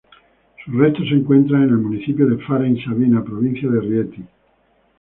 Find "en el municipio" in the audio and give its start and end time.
1.61-2.25